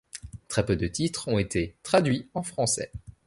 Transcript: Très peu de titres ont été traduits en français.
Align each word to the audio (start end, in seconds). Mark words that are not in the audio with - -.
Très 0.47 0.65
peu 0.65 0.75
de 0.75 0.87
titres 0.87 1.27
ont 1.27 1.37
été 1.37 1.75
traduits 1.83 2.27
en 2.33 2.41
français. 2.41 2.91